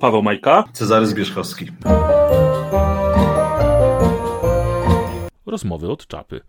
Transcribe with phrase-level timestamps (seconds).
[0.00, 0.64] Paweł Majka.
[0.72, 1.66] Cezary Zbierzchowski.
[5.46, 6.40] Rozmowy od czapy.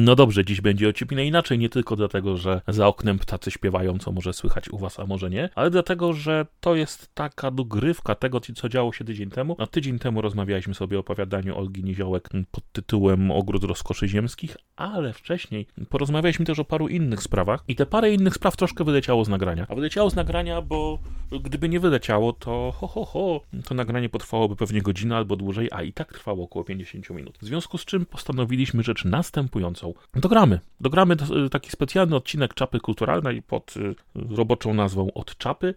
[0.00, 4.12] No dobrze, dziś będzie ociepinę inaczej, nie tylko dlatego, że za oknem ptacy śpiewają, co
[4.12, 8.40] może słychać u was, a może nie, ale dlatego, że to jest taka dogrywka tego,
[8.40, 9.56] co działo się tydzień temu.
[9.58, 15.12] A tydzień temu rozmawialiśmy sobie o opowiadaniu Olgi Niziołek pod tytułem Ogród Rozkoszy Ziemskich, ale
[15.12, 19.28] wcześniej porozmawialiśmy też o paru innych sprawach i te parę innych spraw troszkę wyleciało z
[19.28, 19.66] nagrania.
[19.68, 20.98] A wyleciało z nagrania, bo
[21.40, 25.82] gdyby nie wyleciało, to ho, ho, ho, to nagranie potrwałoby pewnie godzinę albo dłużej, a
[25.82, 27.38] i tak trwało około 50 minut.
[27.38, 29.94] W związku z czym postanowiliśmy rzecz następującą.
[30.14, 30.60] Dogramy.
[30.80, 31.16] Dogramy
[31.50, 35.74] taki specjalny odcinek Czapy Kulturalnej pod y, roboczą nazwą Od Czapy,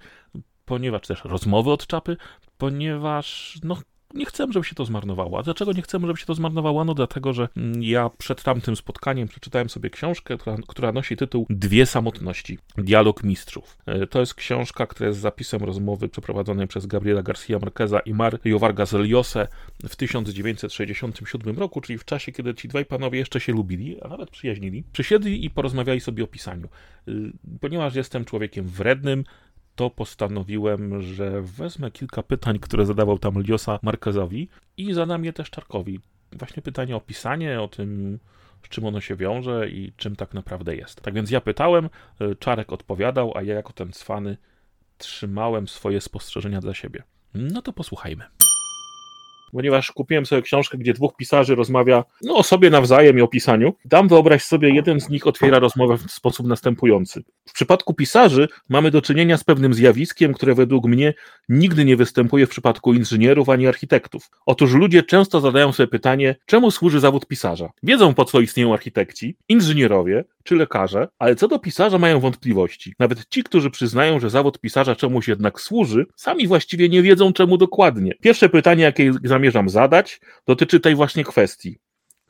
[0.67, 2.17] ponieważ też rozmowy od czapy,
[2.57, 3.77] ponieważ no,
[4.13, 5.39] nie chcemy, żeby się to zmarnowało.
[5.39, 6.85] A dlaczego nie chcemy, żeby się to zmarnowało?
[6.85, 11.45] No dlatego, że mm, ja przed tamtym spotkaniem przeczytałem sobie książkę, która, która nosi tytuł
[11.49, 12.57] Dwie samotności.
[12.77, 13.77] Dialog mistrzów.
[13.85, 18.59] E, to jest książka, która jest zapisem rozmowy przeprowadzonej przez Gabriela Garcia Marqueza i Mario
[18.59, 19.47] Vargas Llosa
[19.89, 24.29] w 1967 roku, czyli w czasie, kiedy ci dwaj panowie jeszcze się lubili, a nawet
[24.29, 24.83] przyjaźnili.
[24.91, 26.67] Przysiedli i porozmawiali sobie o pisaniu.
[27.07, 27.11] E,
[27.61, 29.23] ponieważ jestem człowiekiem wrednym,
[29.77, 35.49] to postanowiłem, że wezmę kilka pytań, które zadawał tam Liosa Marquezowi i zadam je też
[35.49, 35.99] Czarkowi.
[36.31, 38.19] Właśnie pytanie o pisanie, o tym,
[38.63, 41.01] z czym ono się wiąże i czym tak naprawdę jest.
[41.01, 41.89] Tak więc ja pytałem,
[42.21, 44.37] y, Czarek odpowiadał, a ja jako ten cwany
[44.97, 47.03] trzymałem swoje spostrzeżenia dla siebie.
[47.33, 48.23] No to posłuchajmy
[49.51, 53.73] ponieważ kupiłem sobie książkę, gdzie dwóch pisarzy rozmawia no, o sobie nawzajem i o pisaniu.
[53.89, 57.23] Tam wyobraź sobie, jeden z nich otwiera rozmowę w sposób następujący.
[57.45, 61.13] W przypadku pisarzy mamy do czynienia z pewnym zjawiskiem, które według mnie
[61.49, 64.29] nigdy nie występuje w przypadku inżynierów ani architektów.
[64.45, 67.69] Otóż ludzie często zadają sobie pytanie, czemu służy zawód pisarza?
[67.83, 72.93] Wiedzą, po co istnieją architekci, inżynierowie, czy lekarze, ale co do pisarza mają wątpliwości.
[72.99, 77.57] Nawet ci, którzy przyznają, że zawód pisarza czemuś jednak służy, sami właściwie nie wiedzą czemu
[77.57, 78.13] dokładnie.
[78.21, 81.79] Pierwsze pytanie, jakie zamierzam zadać, dotyczy tej właśnie kwestii.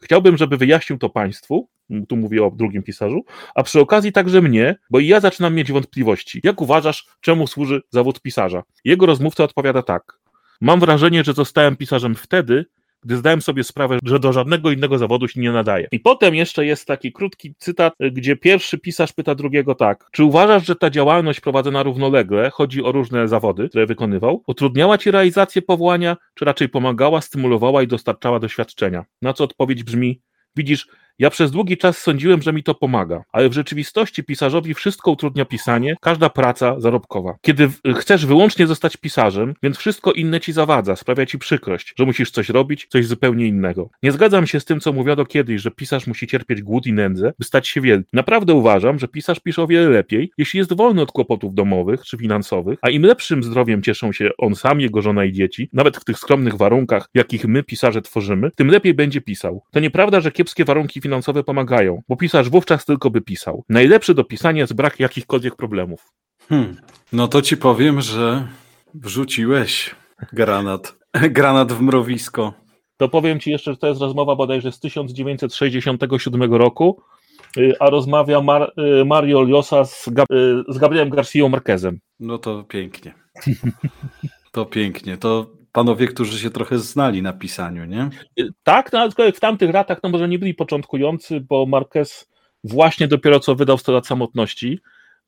[0.01, 1.69] Chciałbym, żeby wyjaśnił to Państwu,
[2.09, 3.25] tu mówię o drugim pisarzu,
[3.55, 6.41] a przy okazji także mnie, bo i ja zaczynam mieć wątpliwości.
[6.43, 8.63] Jak uważasz, czemu służy zawód pisarza?
[8.83, 10.19] Jego rozmówca odpowiada tak.
[10.61, 12.65] Mam wrażenie, że zostałem pisarzem wtedy,
[13.03, 15.87] gdy zdałem sobie sprawę, że do żadnego innego zawodu się nie nadaje.
[15.91, 20.65] I potem jeszcze jest taki krótki cytat, gdzie pierwszy pisarz pyta drugiego tak: Czy uważasz,
[20.65, 26.17] że ta działalność prowadzona równolegle, chodzi o różne zawody, które wykonywał, utrudniała ci realizację powołania,
[26.33, 29.05] czy raczej pomagała, stymulowała i dostarczała doświadczenia?
[29.21, 30.21] Na co odpowiedź brzmi:
[30.55, 30.87] Widzisz,
[31.19, 35.45] ja przez długi czas sądziłem, że mi to pomaga, ale w rzeczywistości pisarzowi wszystko utrudnia
[35.45, 37.35] pisanie, każda praca zarobkowa.
[37.41, 42.31] Kiedy chcesz wyłącznie zostać pisarzem, więc wszystko inne ci zawadza, sprawia ci przykrość, że musisz
[42.31, 43.89] coś robić, coś zupełnie innego.
[44.03, 47.33] Nie zgadzam się z tym, co mówiono kiedyś, że pisarz musi cierpieć głód i nędzę,
[47.39, 48.09] by stać się wielki.
[48.13, 52.17] Naprawdę uważam, że pisarz pisze o wiele lepiej, jeśli jest wolny od kłopotów domowych czy
[52.17, 56.03] finansowych, a im lepszym zdrowiem cieszą się on sam, jego żona i dzieci, nawet w
[56.03, 59.63] tych skromnych warunkach, jakich my pisarze tworzymy, tym lepiej będzie pisał.
[59.71, 63.63] To nieprawda, że kiepskie warunki finansowe pomagają, bo pisarz wówczas tylko by pisał.
[63.69, 65.99] Najlepszy do pisania jest brak jakichkolwiek problemów.
[66.49, 66.75] Hmm.
[67.13, 68.47] No to ci powiem, że
[68.93, 69.95] wrzuciłeś
[70.33, 70.95] granat.
[71.37, 72.53] Granat w mrowisko.
[72.97, 77.01] To powiem ci jeszcze, że to jest rozmowa bodajże z 1967 roku,
[77.57, 81.99] y, a rozmawia Mar y, Mario Liosa z, Gab y, z Gabrielem García Marquezem.
[82.19, 83.13] No to pięknie.
[84.51, 85.17] To pięknie.
[85.17, 88.09] To panowie, którzy się trochę znali na pisaniu, nie?
[88.63, 92.29] Tak, no, ale w tamtych latach no może nie byli początkujący, bo Marquez
[92.63, 94.79] właśnie dopiero co wydał 100 lat samotności.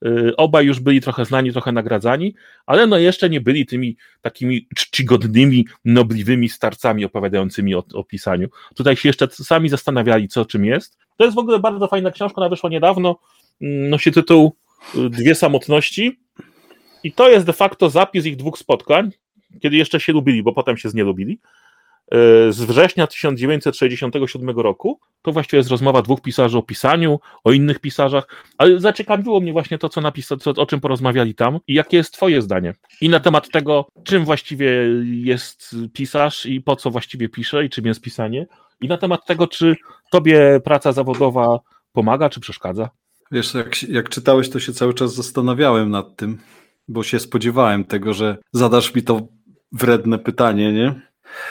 [0.05, 4.67] Y, obaj już byli trochę znani, trochę nagradzani, ale no jeszcze nie byli tymi takimi
[4.75, 8.47] czcigodnymi, nobliwymi starcami opowiadającymi o, o pisaniu.
[8.75, 10.97] Tutaj się jeszcze sami zastanawiali, co czym jest.
[11.17, 13.19] To jest w ogóle bardzo fajna książka, ona wyszła niedawno,
[13.61, 14.55] mm, nosi tytuł
[14.95, 16.19] y, Dwie samotności
[17.03, 19.11] i to jest de facto zapis ich dwóch spotkań,
[19.61, 21.39] kiedy jeszcze się lubili, bo potem się znielubili,
[22.11, 22.17] e,
[22.51, 24.99] z września 1967 roku.
[25.21, 29.77] To właściwie jest rozmowa dwóch pisarzy o pisaniu, o innych pisarzach, ale zaciekawiło mnie właśnie
[29.77, 32.73] to, co napisał, co, o czym porozmawiali tam i jakie jest Twoje zdanie.
[33.01, 34.71] I na temat tego, czym właściwie
[35.03, 38.47] jest pisarz i po co właściwie pisze i czym jest pisanie.
[38.81, 39.75] I na temat tego, czy
[40.11, 41.59] Tobie praca zawodowa
[41.93, 42.89] pomaga, czy przeszkadza.
[43.31, 46.37] Wiesz, jak, jak czytałeś, to się cały czas zastanawiałem nad tym,
[46.87, 49.27] bo się spodziewałem tego, że zadasz mi to
[49.71, 51.01] wredne pytanie, nie?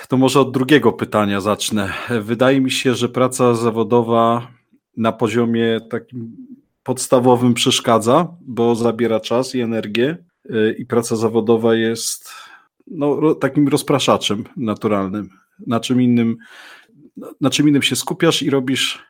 [0.09, 1.93] To może od drugiego pytania zacznę.
[2.20, 4.49] Wydaje mi się, że praca zawodowa
[4.97, 6.37] na poziomie takim
[6.82, 10.17] podstawowym przeszkadza, bo zabiera czas i energię
[10.50, 12.31] y, i praca zawodowa jest
[12.87, 15.31] no, takim rozpraszaczem naturalnym.
[15.67, 16.37] Na czym innym,
[17.41, 19.03] na czym innym się skupiasz i robisz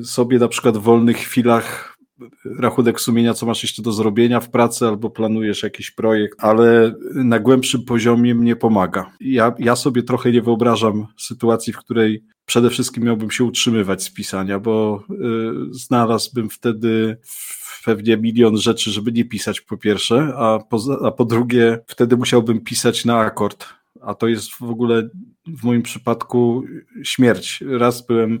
[0.00, 1.93] y, sobie na przykład w wolnych chwilach
[2.58, 7.38] rachunek sumienia, co masz jeszcze do zrobienia w pracy, albo planujesz jakiś projekt, ale na
[7.38, 9.10] głębszym poziomie mnie pomaga.
[9.20, 14.10] Ja, ja sobie trochę nie wyobrażam sytuacji, w której przede wszystkim miałbym się utrzymywać z
[14.10, 15.14] pisania, bo y,
[15.70, 17.16] znalazłbym wtedy
[17.84, 22.60] pewnie milion rzeczy, żeby nie pisać po pierwsze, a po, a po drugie wtedy musiałbym
[22.60, 23.66] pisać na akord,
[24.00, 25.08] a to jest w ogóle
[25.46, 26.64] w moim przypadku
[27.02, 27.64] śmierć.
[27.66, 28.38] Raz byłem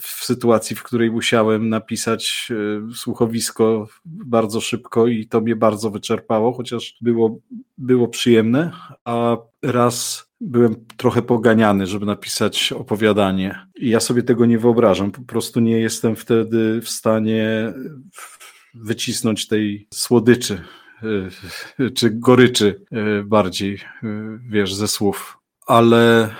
[0.00, 6.52] w sytuacji, w której musiałem napisać e, słuchowisko bardzo szybko i to mnie bardzo wyczerpało,
[6.52, 7.38] chociaż było,
[7.78, 8.70] było przyjemne,
[9.04, 13.66] a raz byłem trochę poganiany, żeby napisać opowiadanie.
[13.76, 15.10] I ja sobie tego nie wyobrażam.
[15.10, 17.72] Po prostu nie jestem wtedy w stanie
[18.74, 20.62] wycisnąć tej słodyczy
[21.78, 23.80] e, czy goryczy e, bardziej,
[24.48, 25.38] wiesz, ze słów.
[25.66, 26.34] Ale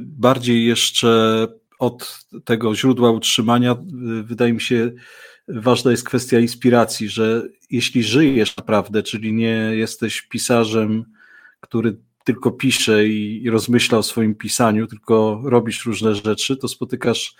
[0.00, 4.92] bardziej jeszcze od tego źródła utrzymania, y, wydaje mi się,
[5.48, 11.04] ważna jest kwestia inspiracji, że jeśli żyjesz naprawdę, czyli nie jesteś pisarzem,
[11.60, 17.34] który tylko pisze i, rozmyśla o swoim pisaniu, tylko robisz różne rzeczy, to spotykasz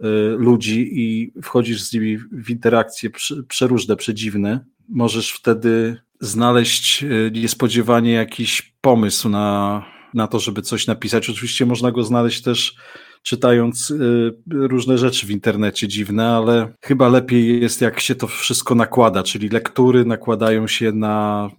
[0.00, 0.06] y,
[0.38, 3.10] ludzi i wchodzisz z nimi w interakcje
[3.48, 4.64] przeróżne, przedziwne.
[4.88, 9.84] Możesz wtedy znaleźć y, niespodziewanie jakiś pomysł na,
[10.14, 11.30] na to, żeby coś napisać.
[11.30, 12.76] Oczywiście można go znaleźć też
[13.24, 18.74] czytając y, różne rzeczy w internecie dziwne, ale chyba lepiej jest, jak się to wszystko
[18.74, 21.50] nakłada, czyli lektury nakładają się na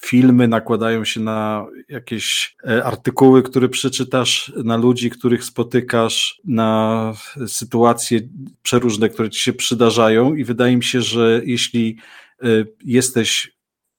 [0.00, 7.12] filmy, nakładają się na jakieś e, artykuły, które przeczytasz, na ludzi, których spotykasz, na
[7.46, 8.20] sytuacje
[8.62, 11.96] przeróżne, które ci się przydarzają i wydaje mi się, że jeśli
[12.42, 12.46] e,
[12.84, 13.51] jesteś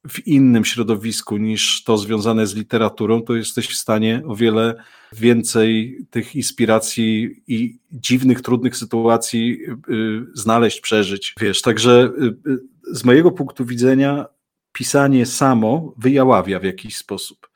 [0.10, 4.84] w innym środowisku niż to związane z literaturą, to jesteś w stanie o wiele
[5.14, 9.60] więcej tych inspiracji i dziwnych, trudnych sytuacji
[9.90, 11.36] y, znaleźć, przeżyć.
[11.40, 12.60] Wiesz, także y, y,
[12.92, 14.26] z mojego punktu widzenia
[14.72, 17.50] pisanie samo wyjaławia w jakiś sposób.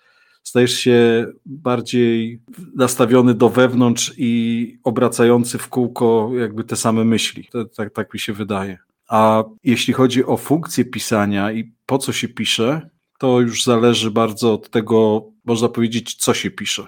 [0.44, 2.42] Stajesz się bardziej
[2.76, 7.50] nastawiony do wewnątrz i obracający w kółko jakby te same myśli.
[7.76, 8.78] Tak, tak mi się wydaje.
[9.08, 12.90] A jeśli chodzi o funkcję pisania i po co się pisze,
[13.20, 16.88] to już zależy bardzo od tego, można powiedzieć, co się pisze.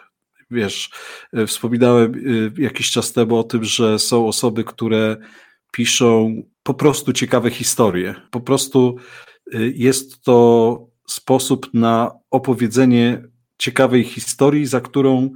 [0.52, 0.90] Wiesz,
[1.34, 5.18] e, wspominałem e, jakiś czas temu o tym, że są osoby, które
[5.72, 8.16] piszą po prostu ciekawe historie.
[8.32, 8.96] Po prostu
[9.54, 13.24] e, jest to sposób na opowiedzenie
[13.58, 15.30] ciekawej historii, za którą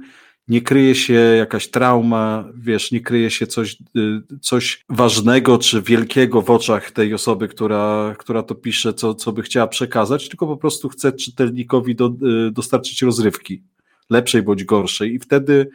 [0.48, 6.42] nie kryje się jakaś trauma, wiesz, nie kryje się coś, y, coś ważnego czy wielkiego
[6.42, 10.56] w oczach tej osoby, która, która to pisze, co, co by chciała przekazać, tylko po
[10.56, 13.62] prostu chce czytelnikowi do, y, dostarczyć rozrywki,
[14.10, 15.14] lepszej bądź gorszej.
[15.14, 15.70] I wtedy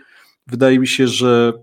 [0.48, 1.54] wydaje mi się, że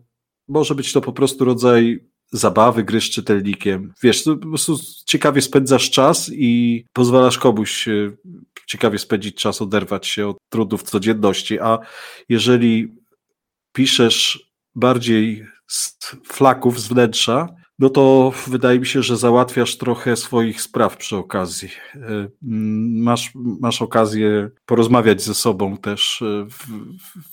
[0.48, 3.94] może być to po prostu rodzaj zabawy, gry z czytelnikiem.
[4.02, 8.16] Wiesz, po prostu ciekawie spędzasz czas i pozwalasz komuś y,
[8.66, 11.78] ciekawie spędzić czas, oderwać się od trudów codzienności, a
[12.28, 12.94] jeżeli
[13.72, 20.62] piszesz bardziej z flaków, z wnętrza, no to wydaje mi się, że załatwiasz trochę swoich
[20.62, 21.68] spraw przy okazji.
[21.94, 22.28] E,
[23.02, 26.66] masz, masz okazję porozmawiać ze sobą też e, w,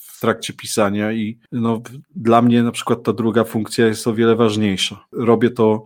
[0.00, 1.82] w trakcie pisania i no,
[2.16, 5.04] dla mnie na przykład ta druga funkcja jest o wiele ważniejsza.
[5.12, 5.84] Robię to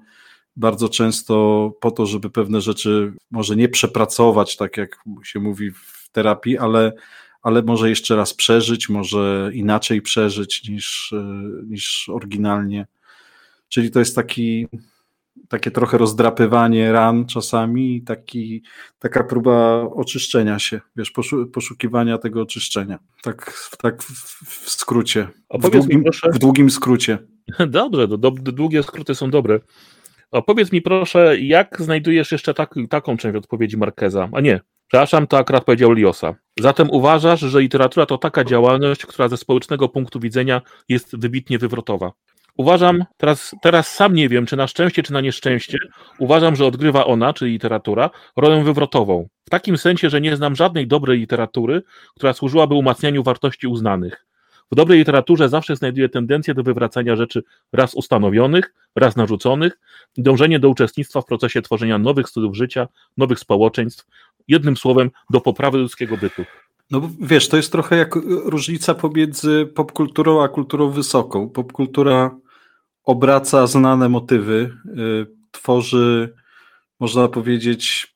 [0.56, 6.08] bardzo często po to, żeby pewne rzeczy może nie przepracować, tak jak się mówi w
[6.12, 6.92] terapii, ale,
[7.42, 11.14] ale może jeszcze raz przeżyć, może inaczej przeżyć niż,
[11.66, 12.86] niż oryginalnie.
[13.68, 14.66] Czyli to jest taki,
[15.48, 18.62] takie trochę rozdrapywanie ran czasami i taki,
[18.98, 21.12] taka próba oczyszczenia się, wiesz,
[21.52, 22.98] poszukiwania tego oczyszczenia.
[23.22, 25.28] Tak, tak w skrócie.
[25.54, 27.18] W długim, w długim skrócie.
[27.66, 29.60] Dobrze, do, do, długie skróty są dobre.
[30.30, 34.28] Opowiedz mi proszę, jak znajdujesz jeszcze tak, taką część odpowiedzi Markeza?
[34.32, 36.34] A nie, przepraszam, to akurat powiedział Liosa.
[36.60, 42.12] Zatem uważasz, że literatura to taka działalność, która ze społecznego punktu widzenia jest wybitnie wywrotowa.
[42.58, 45.78] Uważam, teraz, teraz sam nie wiem, czy na szczęście, czy na nieszczęście,
[46.18, 49.28] uważam, że odgrywa ona, czyli literatura, rolę wywrotową.
[49.44, 51.82] W takim sensie, że nie znam żadnej dobrej literatury,
[52.16, 54.26] która służyłaby umacnianiu wartości uznanych.
[54.72, 59.78] W dobrej literaturze zawsze znajduje tendencję do wywracania rzeczy raz ustanowionych, raz narzuconych,
[60.16, 64.06] dążenie do uczestnictwa w procesie tworzenia nowych stylów życia, nowych społeczeństw,
[64.48, 66.44] jednym słowem do poprawy ludzkiego bytu.
[66.90, 71.48] No wiesz, to jest trochę jak różnica pomiędzy popkulturą a kulturą wysoką.
[71.48, 72.36] Popkultura
[73.08, 76.34] obraca znane motywy, yy, tworzy,
[77.00, 78.14] można powiedzieć,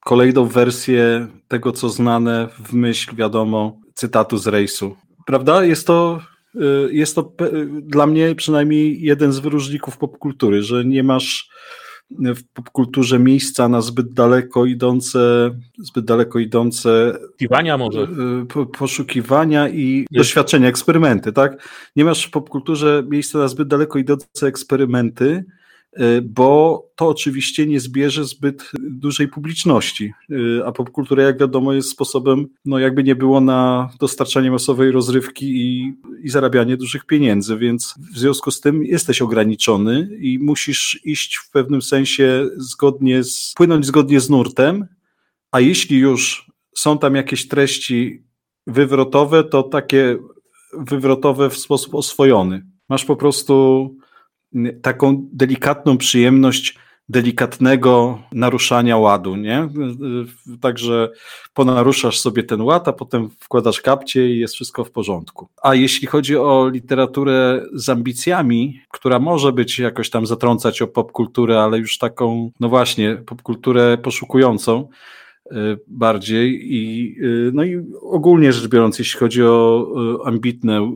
[0.00, 5.64] kolejną wersję tego, co znane w myśl, wiadomo, cytatu z rejsu prawda?
[5.64, 6.20] Jest to
[6.90, 7.32] jest to
[7.82, 11.48] dla mnie przynajmniej jeden z wyróżników popkultury, że nie masz
[12.18, 18.08] w popkulturze miejsca na zbyt daleko idące, zbyt daleko idące poszukiwania może.
[18.78, 20.12] Poszukiwania i Jest.
[20.12, 21.68] doświadczenia, eksperymenty, tak?
[21.96, 25.44] Nie masz w popkulturze miejsca na zbyt daleko idące eksperymenty,
[26.22, 32.46] bo to oczywiście nie zbierze zbyt dużej publiczności, y, a popkultura, jak wiadomo, jest sposobem,
[32.64, 38.18] no jakby nie było na dostarczanie masowej rozrywki i, i zarabianie dużych pieniędzy, więc w
[38.18, 44.20] związku z tym jesteś ograniczony i musisz iść w pewnym sensie zgodnie z, płynąć zgodnie
[44.20, 44.86] z nurtem,
[45.50, 48.22] a jeśli już są tam jakieś treści
[48.66, 50.18] wywrotowe, to takie
[50.78, 52.66] wywrotowe w sposób oswojony.
[52.88, 53.96] Masz po prostu
[54.82, 56.78] taką delikatną przyjemność
[57.08, 59.68] delikatnego naruszania ładu, nie?
[60.60, 61.10] Także
[61.54, 65.48] ponaruszasz sobie ten ład, a potem wkładasz kapcie i jest wszystko w porządku.
[65.62, 71.60] A jeśli chodzi o literaturę z ambicjami, która może być jakoś tam zatrącać o popkulturę,
[71.60, 74.88] ale już taką, no właśnie, popkulturę poszukującą,
[75.46, 75.54] y,
[75.86, 79.86] bardziej i y, no i ogólnie rzecz biorąc, jeśli chodzi o
[80.22, 80.94] y, ambitne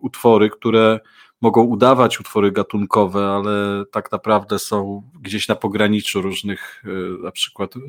[0.00, 1.00] utwory, które
[1.40, 7.76] mogą udawać utwory gatunkowe, ale tak naprawdę są gdzieś na pograniczu różnych, e, na przykład
[7.76, 7.82] e, e,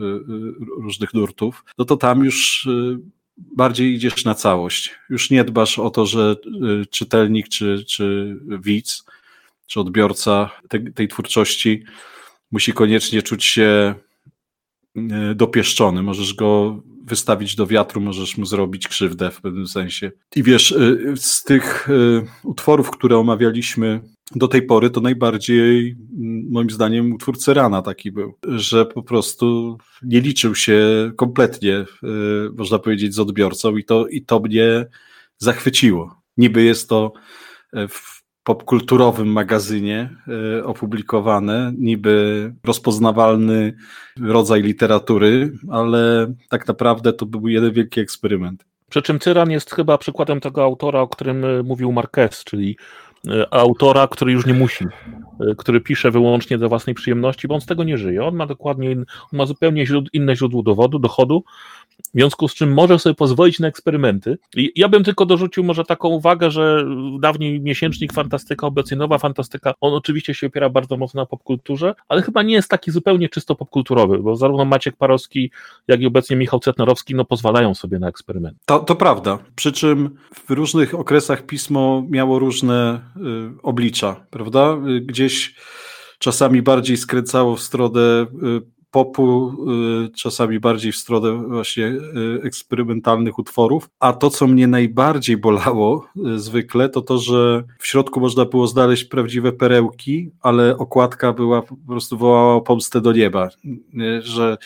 [0.81, 2.67] różnych nurtów, no to tam już
[3.37, 4.95] bardziej idziesz na całość.
[5.09, 6.35] Już nie dbasz o to, że
[6.89, 9.05] czytelnik czy, czy widz,
[9.67, 11.83] czy odbiorca tej, tej twórczości
[12.51, 13.95] musi koniecznie czuć się
[15.35, 16.03] dopieszczony.
[16.03, 20.11] Możesz go wystawić do wiatru, możesz mu zrobić krzywdę w pewnym sensie.
[20.35, 24.01] I wiesz, y, z tych y, utworów, które omawialiśmy
[24.35, 29.77] do tej pory, to najbardziej, mm, moim zdaniem, utwór Cerana taki był, że po prostu
[30.01, 31.85] nie liczył się kompletnie, y,
[32.57, 34.85] można powiedzieć, z odbiorcą i to, i to mnie
[35.37, 36.21] zachwyciło.
[36.37, 37.13] Niby jest to
[37.73, 40.09] w popkulturowym magazynie
[40.57, 43.73] e, opublikowane, niby rozpoznawalny
[44.21, 48.65] rodzaj literatury, ale tak naprawdę to był jeden wielki eksperyment.
[48.89, 52.77] Przy czym Cyran jest chyba przykładem tego autora, o którym e, mówił Marquez, czyli
[53.51, 54.85] autora, który już nie musi,
[55.57, 58.25] który pisze wyłącznie dla własnej przyjemności, bo on z tego nie żyje.
[58.25, 61.43] On ma dokładnie, on ma zupełnie inne źródło dowodu, dochodu,
[61.99, 64.37] w związku z czym może sobie pozwolić na eksperymenty.
[64.55, 66.85] I ja bym tylko dorzucił może taką uwagę, że
[67.19, 72.21] dawniej miesięcznik Fantastyka, obecnie nowa Fantastyka, on oczywiście się opiera bardzo mocno na popkulturze, ale
[72.21, 75.51] chyba nie jest taki zupełnie czysto popkulturowy, bo zarówno Maciek Parowski,
[75.87, 78.57] jak i obecnie Michał Cetnorowski, no pozwalają sobie na eksperyment.
[78.65, 79.39] To, to prawda.
[79.55, 80.09] Przy czym
[80.47, 83.01] w różnych okresach pismo miało różne
[83.63, 84.77] oblicza, prawda?
[84.87, 85.55] Y, gdzieś
[86.19, 89.55] czasami bardziej skręcało w stronę y, popu,
[90.05, 93.89] y, czasami bardziej w stronę właśnie y, eksperymentalnych utworów.
[93.99, 98.67] A to, co mnie najbardziej bolało y, zwykle, to to, że w środku można było
[98.67, 103.49] znaleźć prawdziwe perełki, ale okładka była po prostu wołała pomstę do nieba.
[104.19, 104.57] Że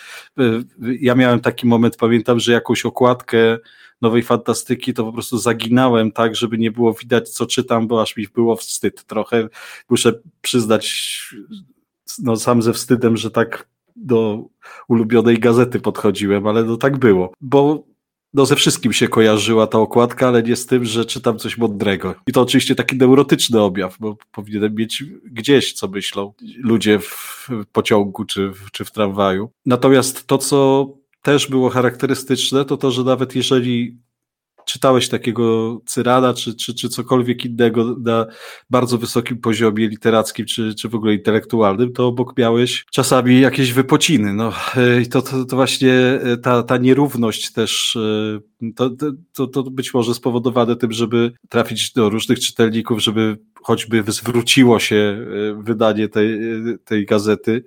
[0.99, 3.57] ja miałem taki moment, pamiętam, że jakąś okładkę
[4.03, 8.17] nowej fantastyki, to po prostu zaginałem tak, żeby nie było widać, co czytam, bo aż
[8.17, 9.49] mi było wstyd trochę.
[9.89, 10.85] Muszę przyznać,
[12.19, 14.43] no sam ze wstydem, że tak do
[14.87, 17.83] ulubionej gazety podchodziłem, ale no tak było, bo
[18.33, 22.15] no ze wszystkim się kojarzyła ta okładka, ale nie z tym, że czytam coś mądrego.
[22.27, 28.25] I to oczywiście taki neurotyczny objaw, bo powinienem mieć gdzieś, co myślą ludzie w pociągu
[28.25, 29.49] czy, czy w tramwaju.
[29.65, 30.87] Natomiast to, co
[31.23, 33.97] też było charakterystyczne, to to, że nawet jeżeli
[34.65, 38.25] czytałeś takiego Cyrana, czy, czy, czy cokolwiek innego na
[38.69, 44.33] bardzo wysokim poziomie literackim, czy, czy w ogóle intelektualnym, to obok miałeś czasami jakieś wypociny.
[44.33, 44.53] No,
[45.01, 47.97] I to, to, to właśnie ta, ta nierówność też,
[48.75, 48.89] to,
[49.33, 55.27] to, to być może spowodowane tym, żeby trafić do różnych czytelników, żeby choćby zwróciło się
[55.63, 56.39] wydanie tej,
[56.85, 57.63] tej gazety,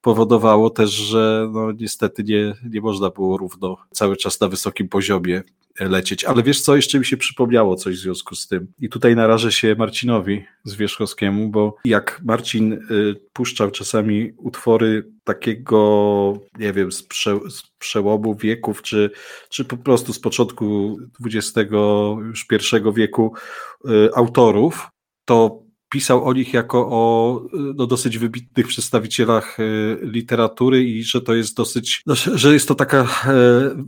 [0.00, 5.42] powodowało też, że no niestety nie, nie można było równo cały czas na wysokim poziomie
[5.80, 6.24] lecieć.
[6.24, 8.72] Ale wiesz co, jeszcze mi się przypomniało coś w związku z tym.
[8.80, 12.78] I tutaj narażę się Marcinowi Zwierzchowskiemu, bo jak Marcin y,
[13.32, 19.10] puszczał czasami utwory takiego, nie wiem, z, prze, z przełomu wieków, czy,
[19.48, 21.70] czy po prostu z początku XX
[22.28, 23.32] już pierwszego wieku
[23.88, 24.88] y, autorów,
[25.24, 29.62] to pisał o nich jako o no, dosyć wybitnych przedstawicielach e,
[30.02, 33.06] literatury i że to jest dosyć, no, że jest to taka e,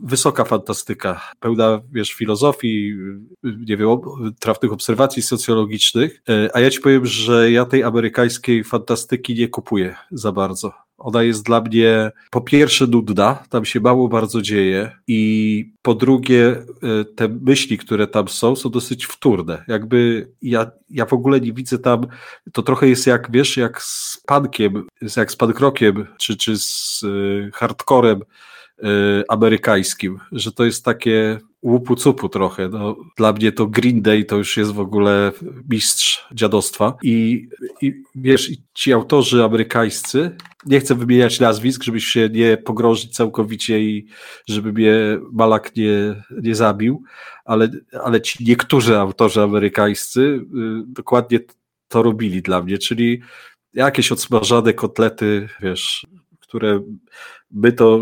[0.02, 2.94] wysoka fantastyka, pełna, wiesz, filozofii,
[3.42, 3.88] nie wiem,
[4.40, 9.96] trafnych obserwacji socjologicznych, e, a ja ci powiem, że ja tej amerykańskiej fantastyki nie kupuję
[10.10, 15.72] za bardzo Ona jest dla mnie po pierwsze nudna, tam się mało bardzo dzieje i
[15.82, 19.64] po drugie e, te myśli, które tam są, są dosyć wtórne.
[19.68, 22.06] Jakby ja, ja w ogóle nie widzę tam,
[22.52, 27.02] to trochę jest jak, wiesz, jak z punkiem, jak z punk rockiem, czy, czy z
[27.02, 28.84] y, hardcorem y,
[29.28, 32.68] amerykańskim, że to jest takie łupu cupu trochę.
[32.68, 35.32] No, dla mnie to Green Day to już jest w ogóle
[35.68, 37.48] mistrz dziadostwa i,
[37.82, 44.06] i wiesz, ci autorzy amerykańscy, nie chcę wymieniać nazwisk, żebyś się nie pogrążyć całkowicie i
[44.48, 44.94] żeby mnie
[45.32, 47.02] Malak nie, nie zabił,
[47.44, 47.68] ale,
[48.04, 50.44] ale ci niektórzy autorzy amerykańscy y,
[50.86, 51.38] dokładnie
[51.88, 53.22] to robili dla mnie, czyli
[53.74, 56.06] jakieś odsmażane kotlety, wiesz,
[56.40, 56.82] które
[57.50, 58.00] by to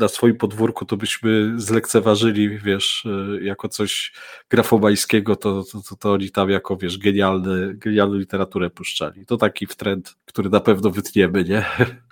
[0.00, 4.12] na swoim podwórku to byśmy zlekceważyli, wiesz, e, jako coś
[4.50, 9.26] grafobańskiego, to, to, to, to oni tam jako, wiesz, genialne, genialną literaturę puszczali.
[9.26, 11.64] To taki trend, który na pewno wytniemy, nie?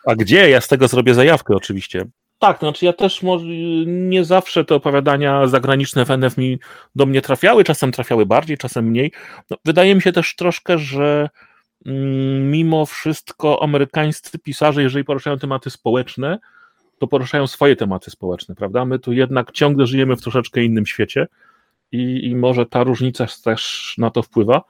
[0.06, 0.50] A gdzie?
[0.50, 2.04] Ja z tego zrobię zajawkę oczywiście.
[2.38, 3.46] Tak, znaczy ja też może,
[3.86, 6.58] nie zawsze te opowiadania zagraniczne w NF mi
[6.94, 9.12] do mnie trafiały, czasem trafiały bardziej, czasem mniej.
[9.50, 11.28] No, wydaje mi się też troszkę, że
[11.86, 16.38] mm, mimo wszystko amerykańscy pisarze, jeżeli poruszają tematy społeczne,
[16.98, 18.84] to poruszają swoje tematy społeczne, prawda?
[18.84, 21.26] My tu jednak ciągle żyjemy w troszeczkę innym świecie
[21.92, 24.62] i, i może ta różnica też na to wpływa.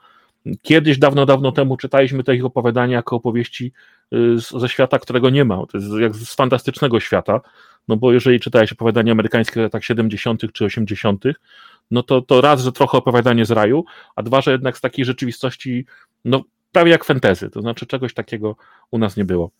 [0.61, 3.71] Kiedyś, dawno, dawno temu czytaliśmy te ich opowiadania jako opowieści
[4.13, 5.65] y, ze świata, którego nie ma.
[5.65, 7.41] To jest jak z fantastycznego świata,
[7.87, 10.53] no bo jeżeli czytałeś opowiadania amerykańskie w latach 70.
[10.53, 11.23] czy 80.,
[11.91, 15.05] no to, to raz, że trochę opowiadanie z raju, a dwa, że jednak z takiej
[15.05, 15.85] rzeczywistości,
[16.25, 18.55] no prawie jak fantezy, to znaczy czegoś takiego
[18.91, 19.51] u nas nie było.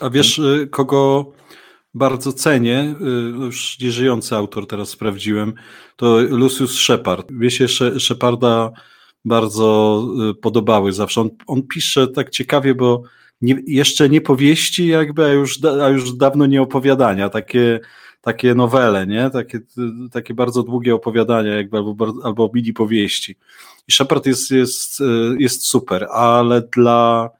[0.00, 1.32] A wiesz, y, kogo
[1.94, 3.04] bardzo cenię, y,
[3.44, 5.52] już nieżyjący autor teraz sprawdziłem,
[5.96, 7.30] to Lucius Shepard.
[7.30, 7.66] Mnie się
[7.98, 8.70] Sheparda
[9.24, 11.20] bardzo y, podobały zawsze.
[11.20, 13.02] On, on pisze tak ciekawie, bo
[13.40, 17.80] nie, jeszcze nie powieści jakby, a już, a już dawno nie opowiadania, takie,
[18.20, 19.30] takie nowele, nie?
[19.30, 19.60] Takie,
[20.12, 23.36] takie bardzo długie opowiadania jakby, albo, albo mini powieści.
[23.88, 27.30] I Shepard jest, jest, y, jest super, ale dla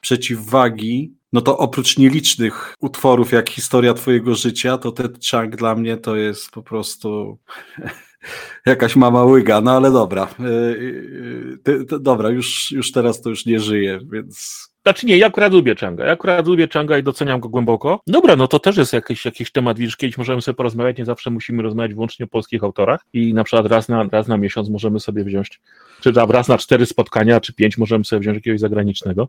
[0.00, 5.96] przeciwwagi no to oprócz nielicznych utworów jak Historia Twojego Życia, to ten Chang dla mnie
[5.96, 7.38] to jest po prostu
[8.66, 10.28] jakaś mama łyga, no ale dobra.
[10.40, 14.66] E, e, dobra, już, już teraz to już nie żyje, więc...
[14.82, 18.00] Znaczy nie, ja akurat lubię Changa, ja akurat lubię Changa i doceniam go głęboko.
[18.06, 21.30] Dobra, no to też jest jakiś, jakiś temat, widzisz, kiedyś możemy sobie porozmawiać, nie zawsze
[21.30, 25.00] musimy rozmawiać wyłącznie o polskich autorach i na przykład raz na, raz na miesiąc możemy
[25.00, 25.60] sobie wziąć,
[26.00, 29.28] czy raz na cztery spotkania, czy pięć możemy sobie wziąć jakiegoś zagranicznego.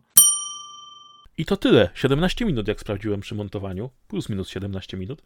[1.38, 1.90] I to tyle.
[1.94, 3.90] 17 minut, jak sprawdziłem przy montowaniu.
[4.08, 5.22] Plus minus 17 minut.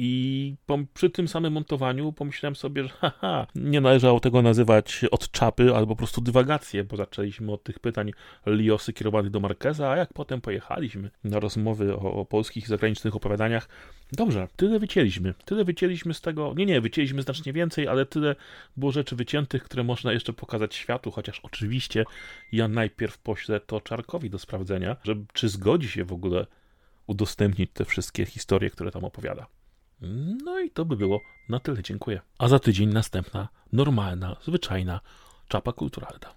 [0.00, 0.54] I
[0.94, 5.94] przy tym samym montowaniu pomyślałem sobie, że haha, nie należało tego nazywać od czapy albo
[5.94, 8.12] po prostu dywagacje, bo zaczęliśmy od tych pytań
[8.46, 13.16] Liosy kierowanych do Markeza, a jak potem pojechaliśmy na rozmowy o, o polskich i zagranicznych
[13.16, 13.68] opowiadaniach,
[14.12, 15.34] dobrze, tyle wycięliśmy.
[15.44, 18.36] Tyle wycięliśmy z tego, nie, nie, wycięliśmy znacznie więcej, ale tyle
[18.76, 22.04] było rzeczy wyciętych, które można jeszcze pokazać światu, chociaż oczywiście
[22.52, 26.46] ja najpierw poślę to Czarkowi do sprawdzenia, że czy zgodzi się w ogóle
[27.06, 29.46] udostępnić te wszystkie historie, które tam opowiada.
[30.44, 31.82] No i to by było na tyle.
[31.82, 32.20] Dziękuję.
[32.38, 35.00] A za tydzień następna, normalna, zwyczajna
[35.48, 36.32] czapa kulturalna.